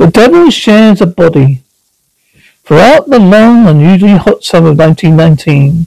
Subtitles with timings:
[0.00, 1.60] The devil shares a body.
[2.64, 5.86] Throughout the long, unusually hot summer of 1919,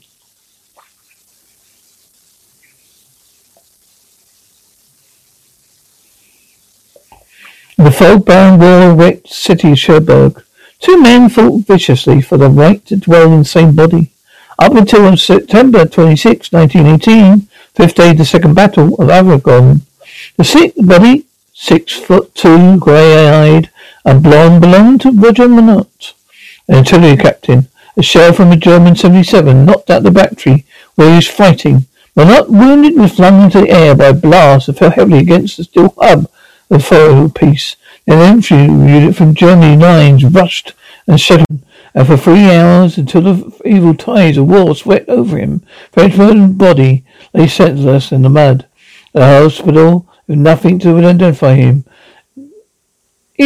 [7.79, 10.43] in the fog-bound, war-wrecked city of Cherbourg,
[10.77, 14.11] two men fought viciously for the right to dwell in the same body.
[14.59, 19.81] Up until September 26, 1918, fifth day of the Second Battle of Argonne,
[20.37, 23.71] the sixth body, six foot two, grey-eyed,
[24.05, 26.13] and blonde belonged to Roger Minot,
[26.67, 27.67] an artillery captain.
[27.95, 30.65] A shell from a German 77 knocked out the battery
[30.95, 31.85] where he was fighting.
[32.15, 35.63] Minot, wounded, was flung into the air by a blast that fell heavily against the
[35.63, 36.29] steel hub of
[36.69, 37.75] the foil piece.
[38.07, 40.73] An infantry unit from Germany lines rushed
[41.07, 41.63] and shot him.
[41.95, 47.03] And for three hours, until the evil tides of war swept over him, Frenchman's body
[47.33, 48.65] lay senseless in the mud.
[49.13, 51.85] The hospital, with nothing to identify him,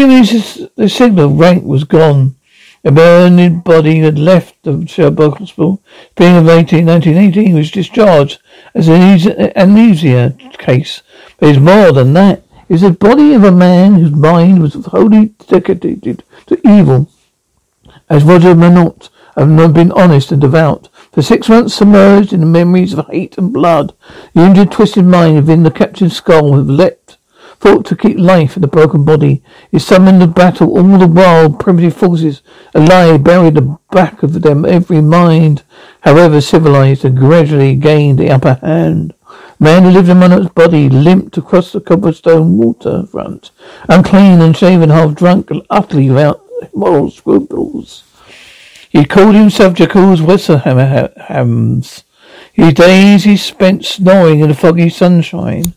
[0.06, 2.36] the signal rank was gone.
[2.84, 5.82] A burning body had left the Cherbourg Hospital.
[6.12, 8.40] Spring of 18, 1918 was discharged
[8.76, 9.00] as an
[9.56, 11.02] amnesia case.
[11.40, 12.44] But it's more than that.
[12.70, 17.10] It's the body of a man whose mind was wholly dedicated to evil.
[18.10, 20.90] As Roger Minot had not been honest and devout.
[21.12, 23.94] For six months submerged in the memories of hate and blood,
[24.34, 27.07] the injured, twisted mind within the captured skull had leapt
[27.60, 29.42] Thought to keep life in the broken body.
[29.72, 32.42] He summoned the battle all the while primitive forces
[32.76, 35.64] alive buried the back of them every mind,
[36.02, 39.16] however civilized, had gradually gained the upper hand.
[39.60, 43.50] Man who lived among its body limped across the cobblestone waterfront,
[43.90, 48.04] unclean, and shaven, half drunk, and utterly without moral scruples.
[48.90, 52.04] He called himself Jacques Westerhaus.
[52.54, 55.74] His days he spent snoring in the foggy sunshine.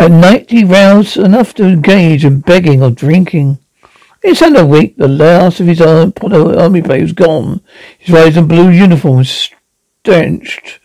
[0.00, 3.58] At night he roused enough to engage in begging or drinking.
[4.22, 7.60] It's under a week the last of his army pay was gone.
[7.98, 9.50] His red and blue uniform was
[10.02, 10.80] drenched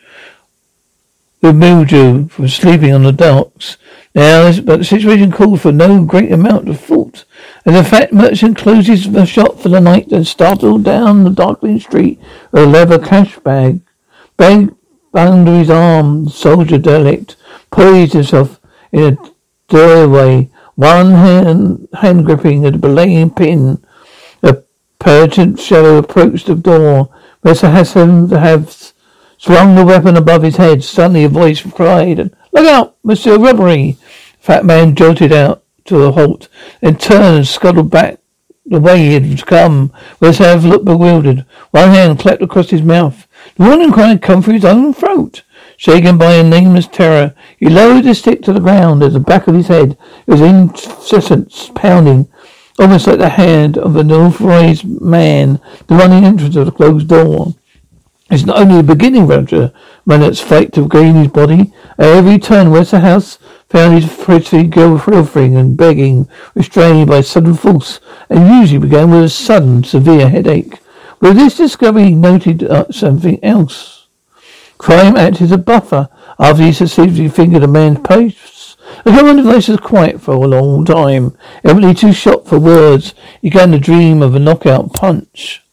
[1.42, 3.78] with mildew from sleeping on the docks.
[4.14, 7.24] Now, but the situation called for no great amount of thought.
[7.66, 11.80] As the fat merchant closes the shop for the night and startled down the darkening
[11.80, 12.20] street
[12.52, 13.80] with a leather cash bag,
[14.36, 14.76] bag
[15.14, 17.38] under his arm, soldier derelict
[17.72, 18.60] poised himself
[18.92, 19.32] in a
[19.68, 23.84] doorway, one hand, hand gripping a belaying pin.
[24.44, 24.64] A
[25.00, 27.10] pungent shadow approached the door.
[27.44, 27.72] Mr.
[27.72, 28.94] Hassan have
[29.38, 30.84] swung the weapon above his head.
[30.84, 33.98] Suddenly a voice cried, Look out, Monsieur Robbery!
[34.40, 36.48] Fat man jolted out to a halt,
[36.82, 38.20] then turned and scuttled back
[38.66, 39.92] the way he had come.
[40.20, 41.46] Westhav looked bewildered.
[41.72, 43.28] One hand clapped across his mouth.
[43.58, 45.44] The warning cry had come from his own throat.
[45.78, 49.48] Shaken by a nameless terror, he lowered his stick to the ground at the back
[49.48, 49.98] of his head.
[50.26, 52.30] It was incessant pounding,
[52.80, 57.56] almost like the hand of an authorized man, the running entrance of the closed door.
[58.32, 59.72] It's not only the beginning, Roger
[60.06, 61.74] Minot's fight to gain his body.
[62.00, 63.38] At every turn, Westerhaus
[63.70, 69.26] found his pretty girl frothing and begging, restrained by sudden force, and usually began with
[69.26, 70.80] a sudden, severe headache.
[71.22, 73.95] With this discovery, he noted uh, something else.
[74.78, 78.78] Crime acted as a buffer after he successfully fingered a man's pulse.
[79.04, 83.14] The common device was quiet for a long time, evidently too shocked for words.
[83.42, 85.64] He began to dream of a knockout punch.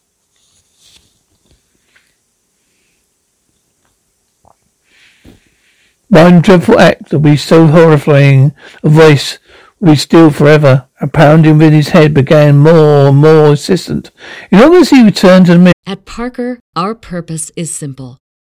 [6.09, 8.53] One dreadful act will be so horrifying,
[8.83, 9.39] a voice
[9.79, 10.87] will be still forever.
[11.01, 14.11] A pounding within his head began more and more insistent.
[14.51, 18.19] In long as he returned to the At Parker, our purpose is simple.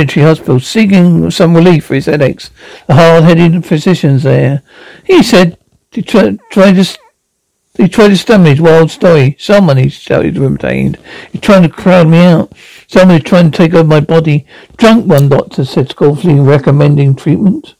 [0.00, 2.50] Military Hospital, seeking some relief for his headaches.
[2.86, 4.62] The hard-headed physicians there.
[5.04, 5.58] He said
[5.92, 6.98] he tried, to
[7.76, 9.36] he tried to stem his wild story.
[9.38, 10.96] Someone, he shouted, remained.
[11.30, 12.50] He's trying to crowd me out.
[12.86, 14.46] Somebody's trying to take over my body.
[14.78, 17.74] Drunk one doctor said scornfully, recommending treatment.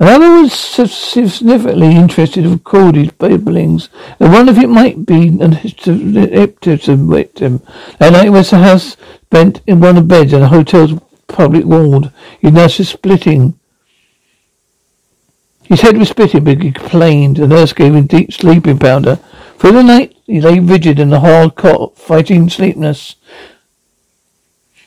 [0.00, 3.90] Another was significantly interested in Cordy's babblings.
[4.18, 7.60] and wondered if it might be an hypnotism victim.
[7.98, 10.94] That night was the house spent in one of the beds in a hotel's
[11.28, 12.10] public ward.
[12.40, 13.58] His nurse was splitting.
[15.62, 17.36] His head was splitting, but he complained.
[17.36, 19.16] The nurse gave him deep sleeping powder.
[19.58, 23.16] For the night, he lay rigid in the hard cot, fighting sleepiness.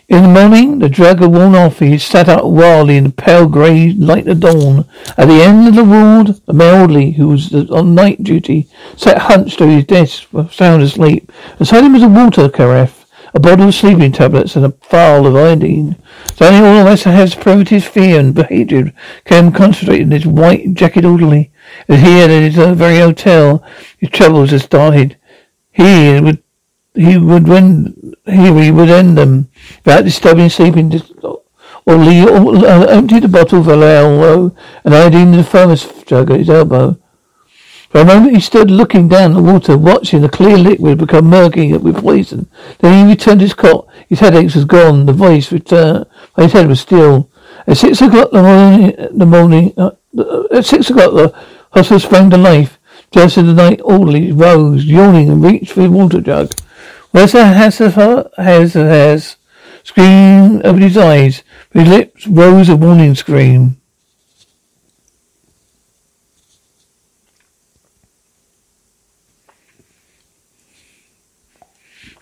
[0.10, 1.80] In the morning, the drug had worn off.
[1.80, 4.86] He sat up wildly in the pale grey light of dawn.
[5.18, 8.68] At the end of the ward, the elderly, who was on night duty,
[8.98, 11.32] sat hunched over his desk, sound asleep.
[11.58, 13.01] Beside him was a water carafe
[13.34, 15.96] a bottle of sleeping tablets, and a phial of iodine.
[16.34, 18.94] Suddenly all of us has proved his fear and hatred
[19.26, 21.52] came concentrated in his white jacket orderly.
[21.88, 23.64] As he at his very hotel,
[23.98, 25.18] his troubles had started.
[25.72, 26.44] He would
[26.94, 29.50] he would when he, he would end them
[29.86, 30.94] without disturbing sleeping
[31.24, 36.40] or or, uh, empty the bottle of Valero and iodine in the thermos jug at
[36.40, 36.98] his elbow.
[37.92, 41.74] For a moment he stood looking down the water, watching the clear liquid become murky
[41.74, 42.50] with poison.
[42.80, 43.86] Then he returned his cot.
[44.08, 45.06] His headache was gone.
[45.06, 46.06] The voice returned.
[46.38, 47.30] His head was still.
[47.68, 49.92] At six o'clock the morning, the morning, uh,
[50.52, 51.36] at six o'clock the
[51.74, 52.80] hospital sprang to life.
[53.12, 56.54] Just as the night orderly rose, yawning, and reached for the water jug.
[57.12, 59.36] Where's the has has has
[59.84, 61.44] screamed over his eyes.
[61.72, 63.81] His lips rose a warning scream.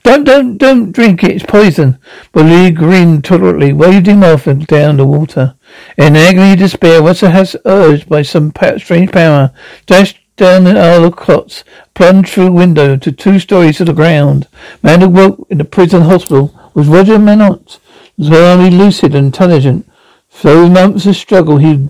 [0.09, 1.33] Don't, don't, don't drink it.
[1.33, 2.00] It's poison.
[2.33, 5.53] Lee grinned tolerantly, waved him off and down the water.
[6.00, 9.51] In agony despair, Wesser has urged by some strange power,
[9.85, 11.63] dashed down the aisle of cots,
[11.94, 14.47] plunged through a window to two stories to the ground.
[14.81, 17.79] Man who woke in the prison hospital was Roger Minot.
[18.19, 19.88] Thoroughly lucid and intelligent.
[20.31, 21.88] Through months of struggle, he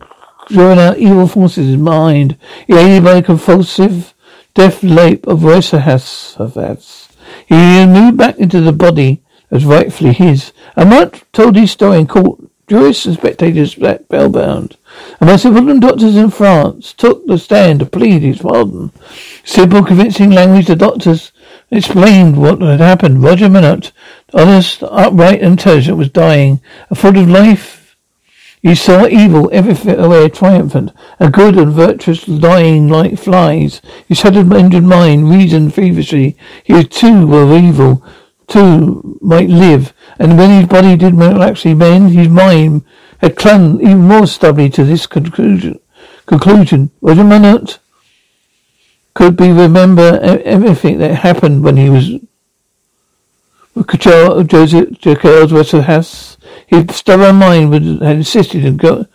[0.49, 2.37] driven out evil forces in his mind.
[2.67, 4.13] Aided by a convulsive
[4.53, 5.79] death lape of Rosa
[7.49, 10.53] he moved back into the body as rightfully his.
[10.77, 12.39] Mark told his story in court.
[12.67, 14.77] Jurists and spectators spellbound.
[15.19, 18.91] And my civilian doctors in France took the stand to plead his pardon.
[19.43, 21.31] Simple, convincing language, the doctors
[21.71, 23.23] explained what had happened.
[23.23, 23.91] Roger Minot,
[24.35, 26.61] honest, upright, and intelligent, was dying.
[26.91, 27.78] A full of life.
[28.61, 33.81] He saw evil everywhere triumphant, and good and virtuous dying like flies.
[34.07, 36.35] His shattered injured mind reasoned feverishly.
[36.63, 38.03] He too were evil,
[38.47, 42.83] too might live, and when his body did not actually mend, his mind
[43.19, 45.79] had clung even more stubbornly to this conclusion.
[46.25, 46.91] Conclusion.
[47.01, 47.79] was a minute
[49.13, 52.11] could be remember everything that happened when he was
[54.47, 56.28] Joseph Jacques Westerhaus.
[56.69, 59.05] His stubborn mind would, had insisted on go,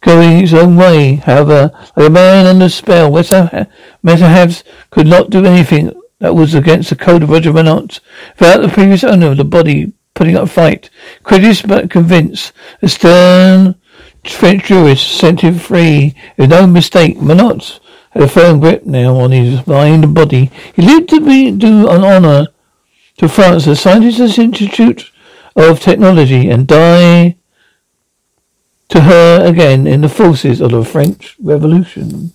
[0.00, 1.16] going his own way.
[1.16, 6.96] However, like a man under spell, Westerhaus could not do anything that was against the
[6.96, 8.00] code of Roger Minot.
[8.38, 10.88] Without the previous owner of the body putting up a fight,
[11.22, 13.74] credulous but convinced, the stern
[14.24, 16.14] French jurist sent him free.
[16.38, 17.20] It was no mistake.
[17.20, 17.78] Minot
[18.12, 20.50] had a firm grip now on his mind and body.
[20.74, 22.46] He lived to be do an honour
[23.18, 25.11] to France, the Scientific Institute
[25.56, 27.36] of Technology, and die
[28.88, 32.32] to her again in the forces of the French Revolution.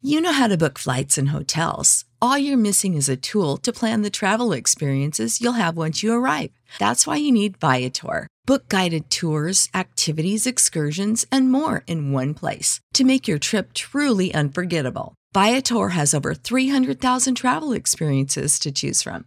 [0.00, 2.04] You know how to book flights and hotels.
[2.22, 6.14] All you're missing is a tool to plan the travel experiences you'll have once you
[6.14, 6.50] arrive.
[6.78, 8.26] That's why you need Viator.
[8.46, 14.32] Book guided tours, activities, excursions, and more in one place to make your trip truly
[14.32, 15.14] unforgettable.
[15.34, 19.26] Viator has over 300,000 travel experiences to choose from.